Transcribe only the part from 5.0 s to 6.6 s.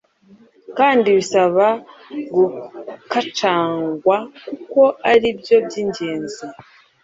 ari byo by’ingenzi.